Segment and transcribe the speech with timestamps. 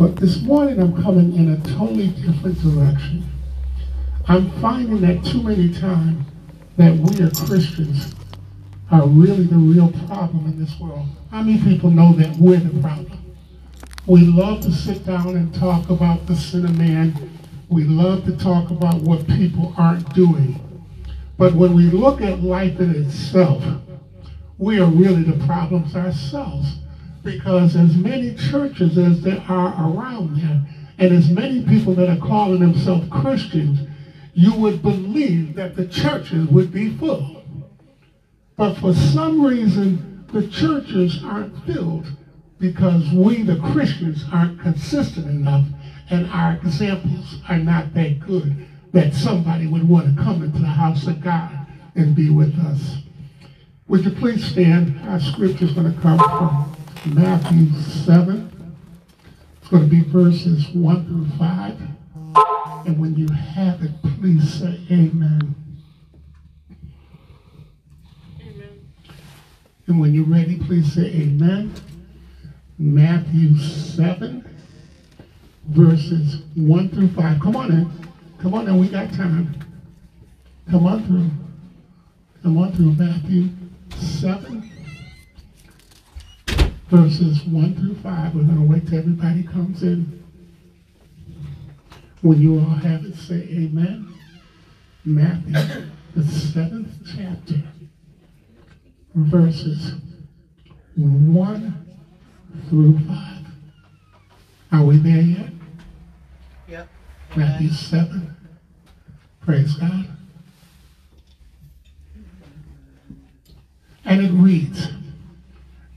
[0.00, 3.22] But this morning I'm coming in a totally different direction.
[4.26, 6.24] I'm finding that too many times
[6.78, 8.14] that we are Christians
[8.90, 11.06] are really the real problem in this world.
[11.30, 13.36] How many people know that we're the problem?
[14.06, 17.38] We love to sit down and talk about the sin of man.
[17.68, 20.82] We love to talk about what people aren't doing.
[21.36, 23.62] But when we look at life in itself,
[24.56, 26.78] we are really the problems ourselves.
[27.22, 30.66] Because as many churches as there are around there,
[30.98, 33.88] and as many people that are calling themselves Christians,
[34.34, 37.42] you would believe that the churches would be full.
[38.56, 42.06] But for some reason, the churches aren't filled
[42.58, 45.66] because we, the Christians, aren't consistent enough
[46.10, 50.66] and our examples are not that good that somebody would want to come into the
[50.66, 52.98] house of God and be with us.
[53.86, 55.00] Would you please stand?
[55.08, 56.69] Our scripture is going to come from
[57.06, 58.74] Matthew 7.
[59.60, 61.80] It's going to be verses 1 through 5.
[62.86, 65.54] And when you have it, please say amen.
[68.40, 68.88] Amen.
[69.86, 71.72] And when you're ready, please say amen.
[72.78, 74.44] Matthew 7,
[75.68, 77.40] verses 1 through 5.
[77.40, 78.08] Come on in.
[78.40, 78.78] Come on in.
[78.78, 79.54] We got time.
[80.70, 81.30] Come on through.
[82.42, 83.48] Come on through Matthew
[83.96, 84.59] 7,
[86.90, 88.34] verses 1 through 5.
[88.34, 90.24] We're going to wait till everybody comes in.
[92.20, 94.12] When you all have it, say amen.
[95.04, 97.62] Matthew, the seventh chapter
[99.14, 99.94] verses
[100.96, 101.86] 1
[102.68, 103.38] through 5.
[104.72, 105.50] Are we there yet?
[106.68, 106.88] Yep.
[107.36, 108.36] Matthew 7.
[109.40, 110.06] Praise God.
[114.04, 114.88] And it reads,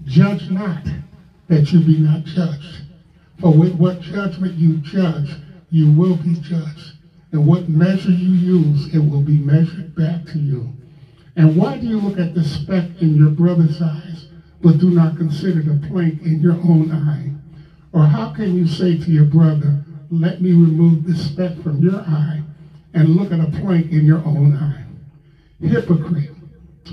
[0.06, 0.84] Judge not
[1.48, 2.84] that you be not judged.
[3.40, 5.32] For with what judgment you judge,
[5.70, 6.94] you will be judged.
[7.32, 10.72] And what measure you use, it will be measured back to you.
[11.36, 14.28] And why do you look at the speck in your brother's eyes,
[14.62, 17.32] but do not consider the plank in your own eye?
[17.92, 22.02] Or how can you say to your brother, let me remove the speck from your
[22.02, 22.44] eye,
[22.94, 24.86] and look at a plank in your own eye?
[25.60, 26.32] Hypocrite,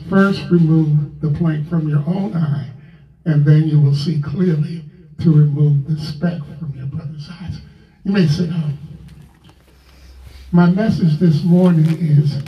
[0.09, 2.71] first remove the plank from your own eye,
[3.25, 4.85] and then you will see clearly
[5.21, 7.61] to remove the speck from your brother's eyes.
[8.05, 8.79] You may sit down.
[10.53, 12.43] My message this morning is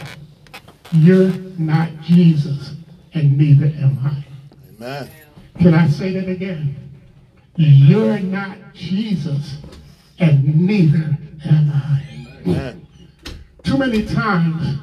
[0.92, 2.74] you're not Jesus,
[3.14, 4.24] and neither am I.
[4.74, 5.10] Amen.
[5.58, 6.76] Can I say that again?
[7.56, 9.58] You're not Jesus,
[10.18, 12.42] and neither am I.
[12.44, 12.86] Amen.
[13.62, 14.78] Too many times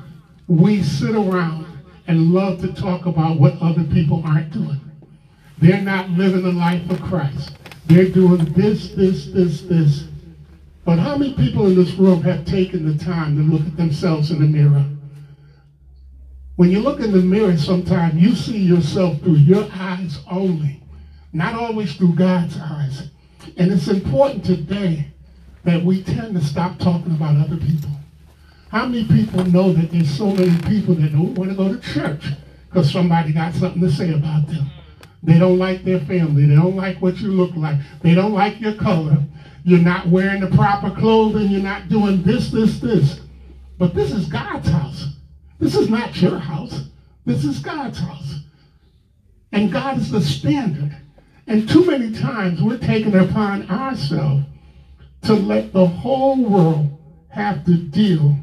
[0.47, 1.66] we sit around
[2.07, 4.79] and love to talk about what other people aren't doing.
[5.62, 7.58] They're not living the life of Christ.
[7.86, 10.06] They're doing this, this, this, this.
[10.86, 14.31] But how many people in this room have taken the time to look at themselves
[14.31, 14.86] in the mirror?
[16.56, 20.81] When you look in the mirror sometimes, you see yourself through your eyes only,
[21.34, 23.09] not always through God's eyes.
[23.58, 25.08] And it's important today
[25.64, 27.91] that we tend to stop talking about other people.
[28.70, 31.80] How many people know that there's so many people that don't want to go to
[31.80, 32.24] church
[32.70, 34.70] because somebody got something to say about them?
[35.22, 36.46] They don't like their family.
[36.46, 37.80] They don't like what you look like.
[38.02, 39.18] They don't like your color.
[39.63, 41.50] You're not wearing the proper clothing.
[41.50, 43.19] You're not doing this, this, this.
[43.78, 45.08] But this is God's house.
[45.59, 46.85] This is not your house.
[47.25, 48.40] This is God's house.
[49.52, 50.96] And God is the standard.
[51.47, 54.46] And too many times we're taking upon ourselves
[55.24, 56.97] to let the whole world
[57.29, 58.35] have to deal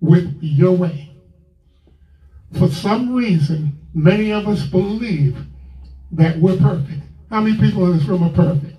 [0.00, 1.10] with your way.
[2.58, 5.36] For some reason, many of us believe
[6.12, 7.02] that we're perfect.
[7.30, 8.76] How many people in this room are perfect?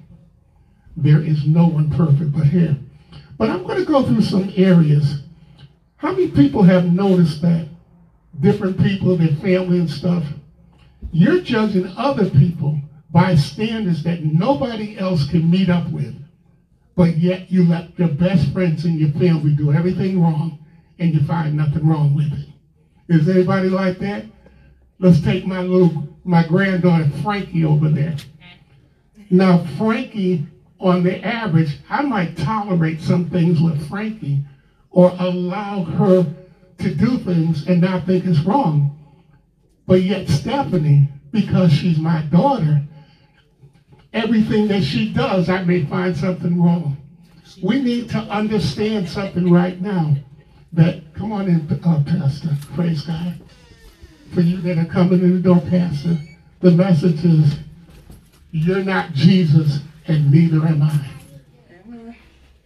[0.98, 2.90] There is no one perfect but him.
[3.38, 5.22] But I'm going to go through some areas
[6.00, 7.68] how many people have noticed that
[8.40, 10.24] different people, their family and stuff,
[11.12, 12.80] you're judging other people
[13.12, 16.16] by standards that nobody else can meet up with,
[16.96, 20.58] but yet you let your best friends and your family do everything wrong
[21.00, 22.48] and you find nothing wrong with it.
[23.14, 24.24] Is anybody like that?
[25.00, 28.16] Let's take my little, my granddaughter Frankie over there.
[29.30, 30.46] Now, Frankie,
[30.80, 34.44] on the average, I might tolerate some things with Frankie,
[34.92, 36.26] or allow her
[36.80, 38.98] to do things and not think it's wrong.
[39.86, 42.82] But yet Stephanie, because she's my daughter,
[44.14, 46.98] everything that she does, I may find something wrong.
[47.62, 50.16] We need to understand something right now
[50.74, 53.40] that, come on in, uh, Pastor, praise God.
[54.34, 56.18] For you that are coming in the door, Pastor,
[56.60, 57.58] the message is,
[58.52, 61.06] you're not Jesus and neither am I.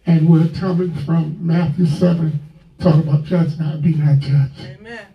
[0.06, 2.38] And we're coming from Matthew 7,
[2.78, 4.60] talking about judge not, be not judged.
[4.60, 5.06] Amen.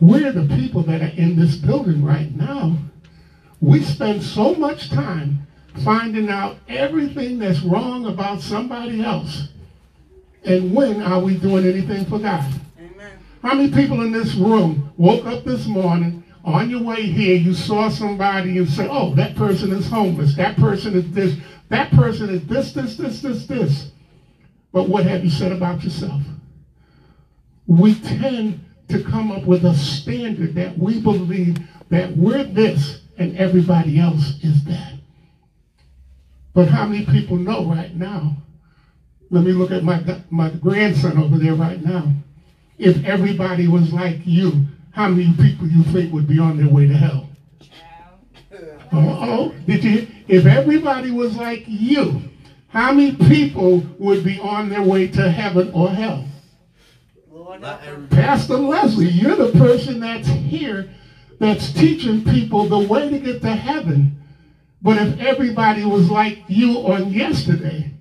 [0.00, 2.78] We're the people that are in this building right now.
[3.60, 5.46] We spend so much time
[5.84, 9.48] finding out everything that's wrong about somebody else.
[10.44, 12.50] And when are we doing anything for God?
[13.44, 17.52] How many people in this room woke up this morning, on your way here, you
[17.52, 21.36] saw somebody and said, oh, that person is homeless, that person is this,
[21.68, 23.90] that person is this, this, this, this, this.
[24.72, 26.22] But what have you said about yourself?
[27.66, 31.58] We tend to come up with a standard that we believe
[31.90, 34.94] that we're this and everybody else is that.
[36.54, 38.38] But how many people know right now?
[39.28, 42.10] Let me look at my, my grandson over there right now.
[42.78, 46.86] If everybody was like you, how many people you think would be on their way
[46.88, 47.28] to hell?
[48.92, 49.46] Uh-oh.
[49.46, 49.50] Uh-huh.
[49.66, 50.06] Did you?
[50.28, 52.22] If everybody was like you,
[52.68, 56.26] how many people would be on their way to heaven or hell?
[58.10, 60.90] Pastor Leslie, you're the person that's here
[61.38, 64.20] that's teaching people the way to get to heaven.
[64.82, 67.92] But if everybody was like you on yesterday,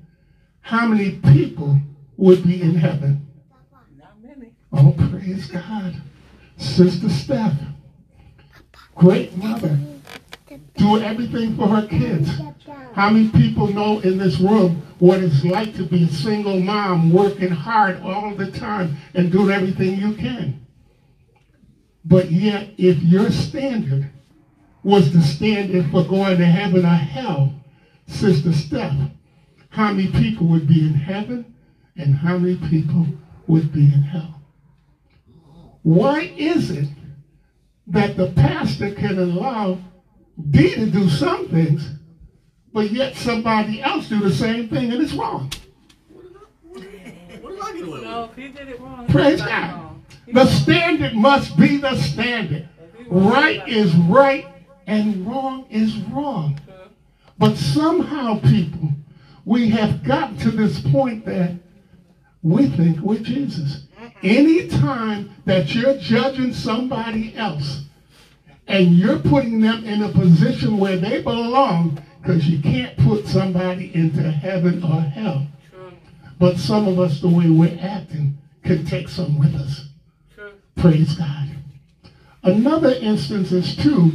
[0.61, 1.79] how many people
[2.17, 3.27] would be in heaven?
[4.73, 6.01] Oh, praise God.
[6.57, 7.53] Sister Steph,
[8.95, 9.77] great mother,
[10.75, 12.29] do everything for her kids.
[12.93, 17.11] How many people know in this room what it's like to be a single mom
[17.13, 20.65] working hard all the time and doing everything you can?
[22.05, 24.09] But yet, if your standard
[24.83, 27.53] was the standard for going to heaven or hell,
[28.07, 28.95] Sister Steph,
[29.69, 31.53] how many people would be in heaven
[31.95, 33.07] and how many people
[33.47, 34.42] would be in hell?
[35.83, 36.89] Why is it
[37.87, 39.77] that the pastor can allow
[40.49, 41.87] D to do some things,
[42.73, 45.51] but yet somebody else do the same thing and it's wrong?
[48.03, 49.07] No, if he did it wrong.
[49.07, 49.73] Praise God.
[49.73, 50.05] wrong.
[50.31, 52.67] The standard must be the standard.
[53.07, 54.47] Right is right
[54.87, 56.59] and wrong is wrong.
[57.37, 58.89] But somehow, people,
[59.45, 61.55] we have gotten to this point that
[62.41, 63.87] we think we're Jesus.
[64.23, 67.83] Anytime that you're judging somebody else
[68.67, 73.93] and you're putting them in a position where they belong, because you can't put somebody
[73.93, 75.45] into heaven or hell.
[75.69, 75.91] True.
[76.39, 79.89] But some of us, the way we're acting, can take some with us.
[80.33, 80.53] True.
[80.77, 81.49] Praise God.
[82.43, 84.13] Another instance is too,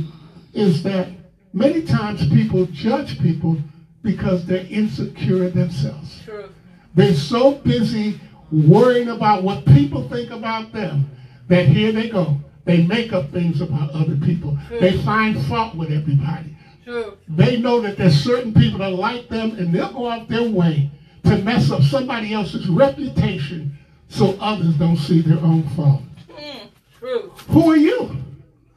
[0.54, 1.08] is that
[1.52, 3.58] many times people judge people
[4.02, 6.22] because they're insecure themselves.
[6.24, 6.48] True.
[6.94, 8.18] They're so busy
[8.50, 11.10] worrying about what people think about them
[11.48, 12.36] that here they go.
[12.64, 14.58] They make up things about other people.
[14.70, 16.54] They find fault with everybody.
[16.84, 17.16] True.
[17.28, 20.90] They know that there's certain people that like them and they'll go out their way
[21.24, 23.76] to mess up somebody else's reputation
[24.08, 26.02] so others don't see their own fault.
[26.30, 26.68] Mm.
[26.98, 27.32] True.
[27.48, 28.16] Who are you?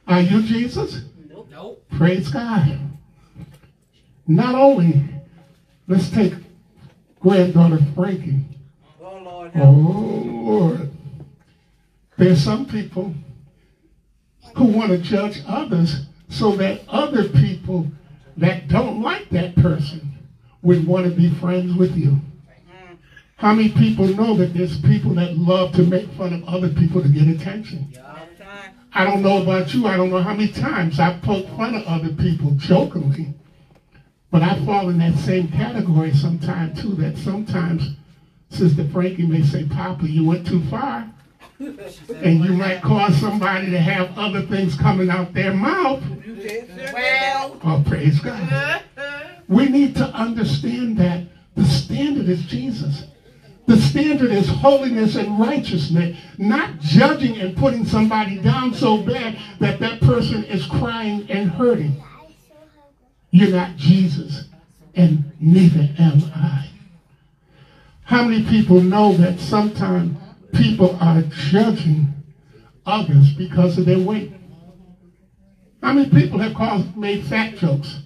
[0.07, 1.01] Are you Jesus?
[1.29, 1.47] Nope.
[1.49, 1.85] Nope.
[1.91, 2.79] Praise God.
[4.27, 5.03] Not only,
[5.87, 6.33] let's take
[7.19, 8.39] granddaughter Frankie.
[9.55, 10.91] Oh, Lord.
[12.17, 13.13] There's some people
[14.55, 17.87] who want to judge others so that other people
[18.37, 20.11] that don't like that person
[20.61, 22.19] would want to be friends with you.
[23.37, 27.01] How many people know that there's people that love to make fun of other people
[27.01, 27.91] to get attention?
[28.93, 29.87] I don't know about you.
[29.87, 33.33] I don't know how many times I've poked fun of other people jokingly.
[34.29, 37.95] But I fall in that same category sometimes too, that sometimes
[38.51, 41.09] Sister Frankie may say, Papa, you went too far.
[41.59, 46.03] And you might cause somebody to have other things coming out their mouth.
[46.25, 48.81] You did say Well, Oh, praise God.
[49.47, 51.23] We need to understand that
[51.55, 53.03] the standard is Jesus.
[53.67, 59.79] The standard is holiness and righteousness, not judging and putting somebody down so bad that
[59.79, 62.01] that person is crying and hurting.
[63.29, 64.45] You're not Jesus,
[64.95, 66.70] and neither am I.
[68.11, 70.17] How many people know that sometimes
[70.51, 72.13] people are judging
[72.85, 74.33] others because of their weight?
[75.81, 78.01] How many people have made fat jokes?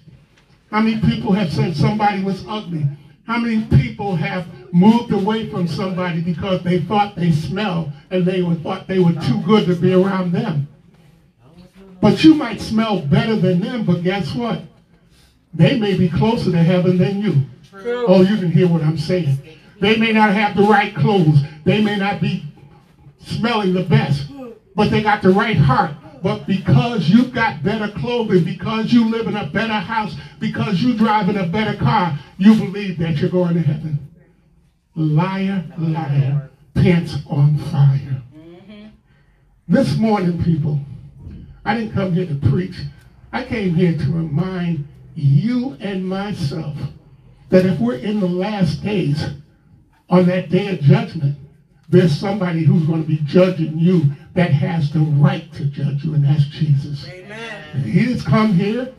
[0.70, 2.86] How many people have said somebody was ugly?
[3.26, 8.42] How many people have moved away from somebody because they thought they smelled and they
[8.42, 10.68] were, thought they were too good to be around them?
[12.00, 14.62] But you might smell better than them, but guess what?
[15.52, 17.42] They may be closer to heaven than you.
[17.68, 18.04] True.
[18.06, 19.40] Oh, you can hear what I'm saying.
[19.80, 21.40] They may not have the right clothes.
[21.64, 22.44] They may not be
[23.18, 24.30] smelling the best,
[24.74, 25.92] but they got the right heart.
[26.22, 30.96] But because you've got better clothing, because you live in a better house, because you
[30.96, 33.98] drive in a better car, you believe that you're going to heaven.
[34.94, 38.22] Liar, liar, pants on fire.
[38.34, 38.86] Mm-hmm.
[39.68, 40.80] This morning, people,
[41.64, 42.76] I didn't come here to preach.
[43.32, 46.76] I came here to remind you and myself
[47.50, 49.22] that if we're in the last days,
[50.08, 51.36] on that day of judgment,
[51.88, 56.14] there's somebody who's going to be judging you that has the right to judge you,
[56.14, 57.08] and that's Jesus.
[57.08, 57.82] Amen.
[57.82, 58.92] He's come here.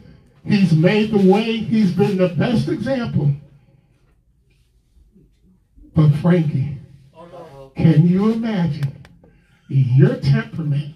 [0.46, 1.58] He's made the way.
[1.58, 3.34] He's been the best example.
[5.94, 6.78] But Frankie,
[7.76, 9.06] can you imagine
[9.68, 10.96] your temperament?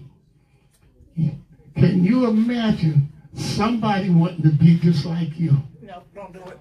[1.76, 5.58] Can you imagine somebody wanting to be just like you?
[5.82, 6.60] No, don't do it.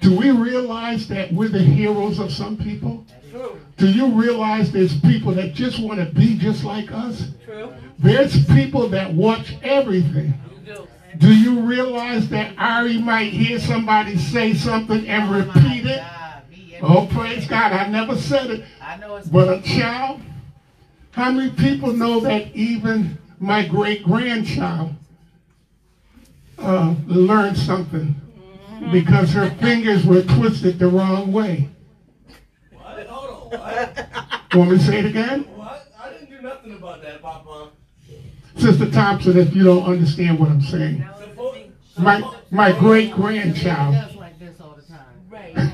[0.00, 3.04] Do we realize that we're the heroes of some people?
[3.30, 3.58] True.
[3.76, 7.28] Do you realize there's people that just want to be just like us?
[7.44, 7.72] True.
[7.98, 10.34] There's people that watch everything.
[10.64, 10.86] Do.
[11.18, 16.02] Do you realize that Ari might hear somebody say something and repeat it?
[16.80, 17.72] Oh, praise God.
[17.72, 18.64] I never said it.
[18.80, 20.20] I know it's But a child,
[21.10, 24.92] how many people know that even my great grandchild
[26.58, 28.14] uh, learned something
[28.92, 31.68] because her fingers were twisted the wrong way?
[32.72, 33.06] What?
[33.06, 33.60] Hold on.
[33.60, 34.54] What?
[34.54, 35.44] Want me to say it again?
[35.54, 35.92] What?
[36.00, 37.70] I didn't do nothing about that, Papa.
[38.56, 41.06] Sister Thompson, if you don't understand what I'm saying.
[41.96, 43.94] My, my great grandchild.
[43.94, 45.06] does like this all the time.
[45.28, 45.72] Right.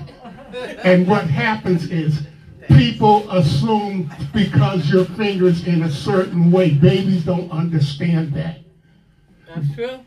[0.85, 2.23] And what happens is
[2.69, 6.71] people assume because your finger's in a certain way.
[6.71, 8.61] Babies don't understand that.
[9.49, 10.01] That's true.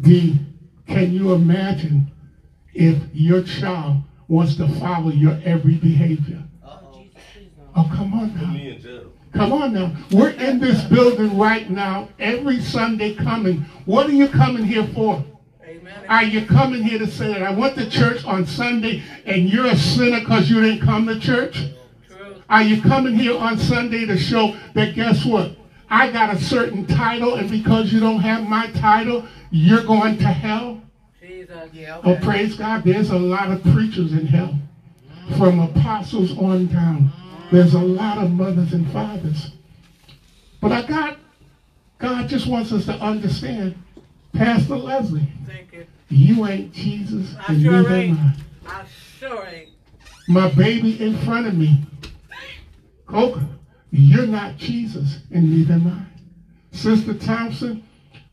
[0.00, 0.38] D,
[0.86, 2.10] can you imagine
[2.74, 6.42] if your child wants to follow your every behavior?
[6.64, 7.06] Uh-oh.
[7.74, 8.52] Oh, come on now.
[8.52, 9.12] me in jail.
[9.32, 9.94] Come on now.
[10.10, 13.66] We're in this building right now, every Sunday coming.
[13.84, 15.24] What are you coming here for?
[16.08, 19.66] Are you coming here to say that I went to church on Sunday and you're
[19.66, 21.64] a sinner because you didn't come to church?
[22.48, 25.56] Are you coming here on Sunday to show that guess what?
[25.88, 30.24] I got a certain title and because you don't have my title, you're going to
[30.26, 30.82] hell?
[31.20, 31.70] Jesus.
[31.72, 32.84] Yeah, Oh, praise God.
[32.84, 34.58] There's a lot of preachers in hell.
[35.38, 37.12] From apostles on down.
[37.52, 39.50] There's a lot of mothers and fathers.
[40.60, 41.18] But I got,
[41.98, 43.74] God just wants us to understand,
[44.32, 45.86] Pastor Leslie, Thank you.
[46.08, 48.18] you ain't Jesus I and sure neither ain't.
[48.18, 48.32] am
[48.66, 48.70] I.
[48.80, 48.84] I
[49.18, 49.70] sure ain't.
[50.28, 51.82] My baby in front of me,
[53.06, 53.48] Coca,
[53.96, 56.76] you're not Jesus and neither am I.
[56.76, 57.82] Sister Thompson,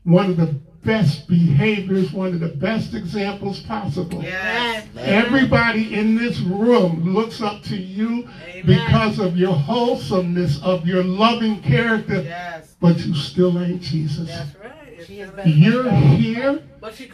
[0.04, 0.54] one of the
[0.84, 4.22] best behaviors, one of the best examples possible.
[4.22, 4.86] Yes.
[4.98, 8.66] Everybody in this room looks up to you Amen.
[8.66, 12.76] because of your wholesomeness, of your loving character, Yes.
[12.80, 14.28] but you still ain't Jesus.
[14.28, 14.72] That's right.
[15.06, 15.48] She is the better.
[15.48, 15.56] best.
[15.58, 17.10] You're here, But she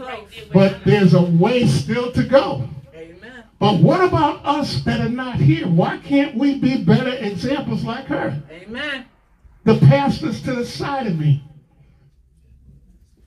[0.53, 2.69] but there's a way still to go.
[3.61, 3.83] Amen.
[3.83, 5.67] But what about us that are not here?
[5.69, 8.43] Why can't we be better examples like her?
[8.51, 9.07] Amen.
[9.65, 11.45] The pastor's to the side of me.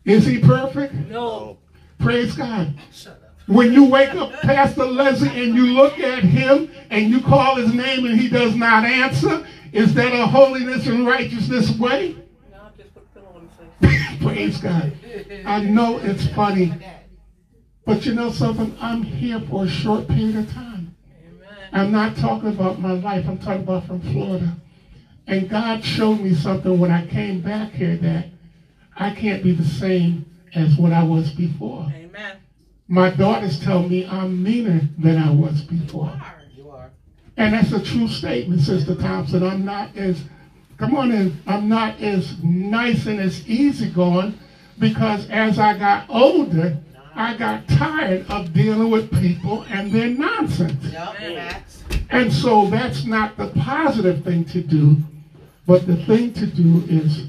[0.05, 0.93] Is he perfect?
[0.93, 1.57] No.
[1.99, 2.73] Praise God.
[3.45, 7.73] When you wake up, Pastor Leslie, and you look at him and you call his
[7.73, 12.15] name and he does not answer, is that a holiness and righteousness way?
[12.51, 13.49] No, just put a on
[13.81, 14.17] the face.
[14.21, 14.93] Praise God.
[15.45, 16.73] I know it's funny,
[17.85, 18.75] but you know something?
[18.79, 20.95] I'm here for a short period of time.
[21.25, 21.69] Amen.
[21.71, 23.25] I'm not talking about my life.
[23.27, 24.55] I'm talking about from Florida.
[25.27, 28.27] And God showed me something when I came back here that
[28.95, 30.25] I can't be the same
[30.55, 31.91] as what I was before.
[31.93, 32.37] Amen.
[32.87, 36.05] My daughters tell me I'm meaner than I was before.
[36.05, 36.41] You are.
[36.55, 36.91] You are.
[37.37, 39.43] And that's a true statement, Sister Thompson.
[39.43, 40.23] I'm not as,
[40.77, 44.37] come on in, I'm not as nice and as easygoing
[44.77, 46.77] because as I got older,
[47.15, 50.91] I got tired of dealing with people and their nonsense.
[50.91, 51.19] Yup.
[51.21, 51.49] Amen.
[51.49, 51.83] Facts.
[52.09, 54.97] And so that's not the positive thing to do,
[55.67, 57.27] but the thing to do is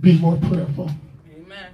[0.00, 0.90] be more prayerful.
[1.34, 1.70] Amen.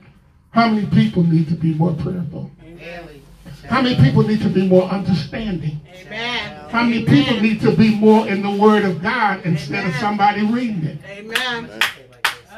[0.51, 2.51] How many people need to be more prayerful?
[2.79, 3.23] Daily.
[3.69, 5.81] How many people need to be more understanding?
[5.95, 6.71] Amen.
[6.71, 10.45] How many people need to be more in the Word of God instead of somebody
[10.45, 10.99] reading it?
[11.07, 11.71] Amen.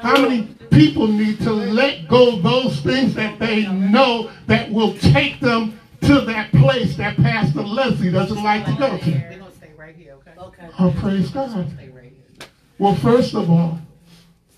[0.04, 5.40] How many people need to let go those things that they know that will take
[5.40, 9.10] them to that place that Pastor Leslie doesn't like to go to?
[9.10, 10.32] We're gonna stay right here, okay?
[10.38, 10.68] Okay.
[10.78, 11.48] Oh, praise God.
[11.72, 12.48] Stay right here.
[12.78, 13.78] Well, first of all,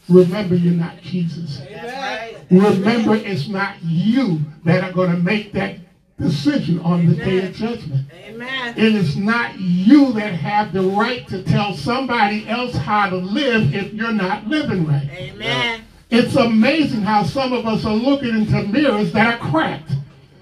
[0.09, 1.59] remember you're not Jesus.
[1.59, 2.37] That's right.
[2.51, 5.77] Remember it's not you that are going to make that
[6.19, 8.07] decision on the day of judgment.
[8.13, 8.69] Amen.
[8.69, 13.17] And It is not you that have the right to tell somebody else how to
[13.17, 15.09] live if you're not living right.
[15.11, 15.83] Amen.
[16.09, 19.91] It's amazing how some of us are looking into mirrors that are cracked.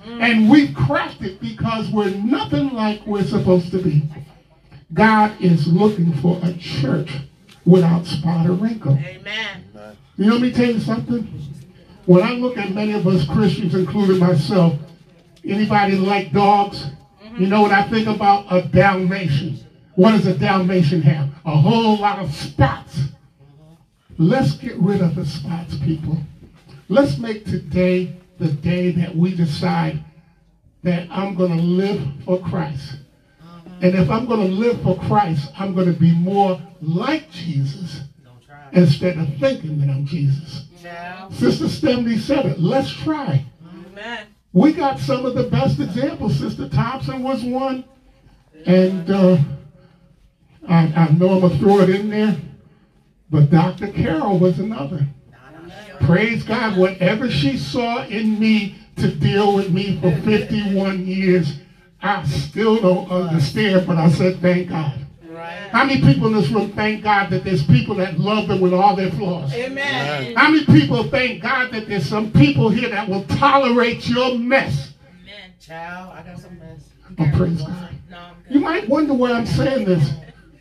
[0.07, 4.03] And And we've cracked it because we're nothing like we're supposed to be.
[4.93, 7.11] God is looking for a church
[7.65, 8.99] without spot or wrinkle.
[9.03, 9.65] Amen.
[10.17, 11.27] You know, let me tell you something.
[12.07, 14.75] When I look at many of us Christians, including myself,
[15.45, 16.87] anybody like dogs?
[17.23, 17.43] Mm-hmm.
[17.43, 18.47] You know what I think about?
[18.51, 19.59] A Dalmatian.
[19.95, 21.31] What does a Dalmatian have?
[21.45, 23.01] A whole lot of spots.
[24.19, 26.19] Let's get rid of the spots, people.
[26.89, 30.05] Let's make today the day that we decide
[30.83, 32.97] that I'm going to live for Christ.
[33.43, 33.85] Mm-hmm.
[33.85, 38.01] And if I'm going to live for Christ, I'm going to be more like Jesus
[38.73, 40.67] instead of thinking that I'm Jesus.
[40.83, 41.35] Child.
[41.35, 42.61] Sister Stemley said it.
[42.61, 43.47] Let's try.
[43.93, 44.27] Amen.
[44.55, 46.39] We got some of the best examples.
[46.39, 47.85] Sister Thompson was one.
[48.65, 49.37] And uh,
[50.69, 52.37] I, I know I'm going to throw it in there.
[53.29, 53.89] But Dr.
[53.89, 55.09] Carroll was another.
[56.03, 56.79] Praise God.
[56.79, 61.59] Whatever she saw in me to deal with me for 51 years,
[62.01, 65.04] I still don't understand, but I said, thank God.
[65.45, 65.69] Right.
[65.73, 68.73] How many people in this room thank God that there's people that love them with
[68.73, 69.53] all their flaws?
[69.53, 70.35] Amen.
[70.37, 74.95] How many people thank God that there's some people here that will tolerate your mess?
[75.21, 75.53] Amen.
[75.61, 76.89] Child, I got some mess.
[77.19, 77.91] Oh, praise God.
[78.11, 80.13] No, You might wonder why I'm saying this,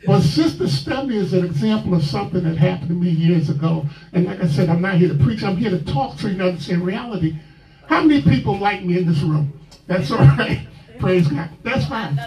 [0.06, 3.86] but Sister Stephanie is an example of something that happened to me years ago.
[4.12, 5.44] And like I said, I'm not here to preach.
[5.44, 7.40] I'm here to talk so you can understand reality.
[7.88, 9.58] How many people like me in this room?
[9.88, 10.68] That's all right.
[11.00, 11.50] Praise God.
[11.64, 12.20] That's I fine.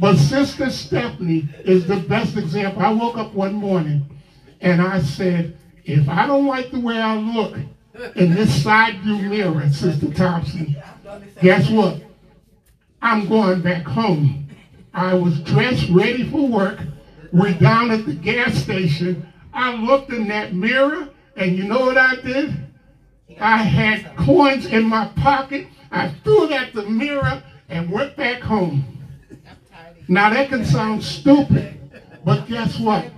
[0.00, 0.36] Love you.
[0.36, 0.46] I don't like But.
[0.46, 2.82] Sister Stephanie is the best example.
[2.82, 4.04] I woke up one morning
[4.60, 7.56] and I said, if I don't like the way I look
[8.16, 10.76] in this side view mirror, Sister Thompson,
[11.40, 12.02] guess what?
[13.02, 14.48] I'm going back home.
[14.94, 16.80] I was dressed, ready for work.
[17.32, 19.26] We're down at the gas station.
[19.52, 22.54] I looked in that mirror, and you know what I did?
[23.40, 25.66] I had coins in my pocket.
[25.90, 28.84] I threw it at the mirror and went back home.
[30.08, 31.78] Now that can sound stupid,
[32.24, 33.10] but guess what?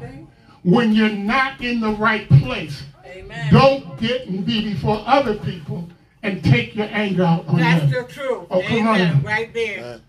[0.63, 3.53] When you're not in the right place, Amen.
[3.53, 5.89] don't get and be before other people
[6.23, 7.91] and take your anger out on That's them.
[7.91, 8.47] That's the truth.
[8.51, 9.01] Oh, come on.
[9.01, 9.23] Amen.
[9.23, 10.01] Right there.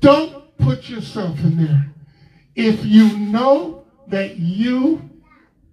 [0.00, 1.86] Don't put yourself in there.
[2.54, 5.10] If you know that you,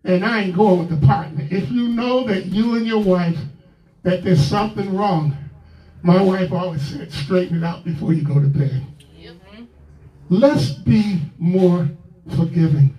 [0.04, 3.38] and I ain't going with the partner, if you know that you and your wife,
[4.04, 5.38] that there's something wrong,
[6.02, 8.86] my wife always said, straighten it out before you go to bed.
[10.30, 11.90] Let's be more
[12.36, 12.96] forgiving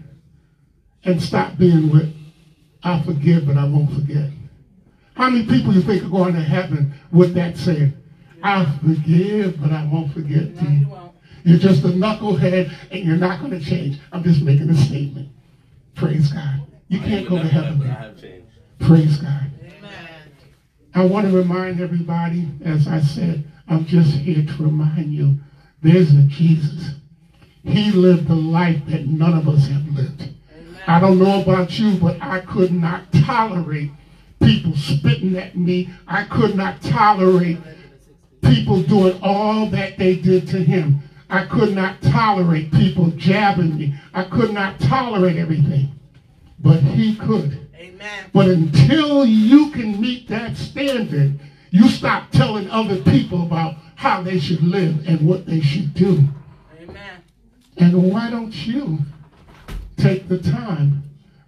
[1.04, 2.14] and stop being with,
[2.82, 4.30] I forgive, but I won't forget.
[5.14, 7.94] How many people you think are going to heaven with that saying,
[8.42, 10.88] I forgive, but I won't forget No, you.
[11.44, 13.98] You're just a knucklehead and you're not going to change.
[14.12, 15.28] I'm just making a statement.
[15.94, 16.66] Praise God.
[16.88, 18.46] You can't go to heaven.
[18.80, 19.50] Praise God.
[20.94, 25.38] I want to remind everybody, as I said, I'm just here to remind you
[25.82, 26.94] there's a Jesus.
[27.64, 30.28] He lived a life that none of us have lived.
[30.86, 33.90] I don't know about you, but I could not tolerate
[34.42, 35.88] people spitting at me.
[36.06, 37.58] I could not tolerate
[38.42, 41.02] people doing all that they did to him.
[41.30, 43.94] I could not tolerate people jabbing me.
[44.12, 45.88] I could not tolerate everything.
[46.58, 47.66] But he could.
[47.74, 48.24] Amen.
[48.32, 54.38] But until you can meet that standard, you stop telling other people about how they
[54.38, 56.28] should live and what they should do.
[57.76, 58.98] And why don't you
[59.96, 61.02] take the time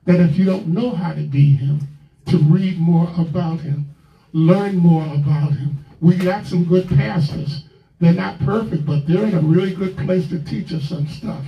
[0.05, 1.81] that if you don't know how to be him,
[2.27, 3.95] to read more about him,
[4.33, 5.85] learn more about him.
[6.01, 7.65] We got some good pastors.
[8.01, 11.45] They're not perfect, but they're in a really good place to teach us some stuff.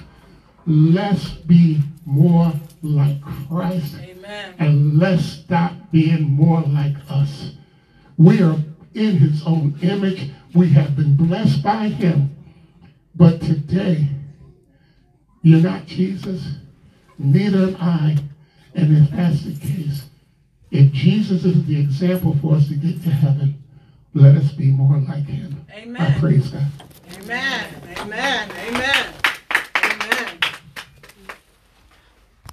[0.67, 4.55] Let's be more like Christ Amen.
[4.59, 7.53] and let's stop being more like us.
[8.17, 8.57] We are
[8.95, 10.31] in his own image.
[10.55, 12.35] We have been blessed by him.
[13.15, 14.09] But today,
[15.43, 16.45] you're not Jesus,
[17.19, 18.17] neither am I.
[18.75, 20.05] And if that's the case,
[20.71, 23.63] if Jesus is the example for us to get to heaven,
[24.15, 25.65] let us be more like him.
[25.73, 26.21] I Amen.
[26.21, 26.67] praise God.
[27.17, 27.67] Amen.
[27.99, 28.51] Amen.
[28.69, 29.18] Amen.